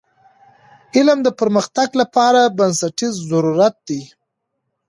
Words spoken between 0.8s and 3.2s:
علم د پرمختګ لپاره بنسټیز